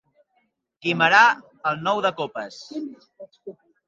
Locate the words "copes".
2.21-2.57